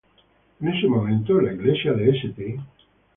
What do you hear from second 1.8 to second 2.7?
de St.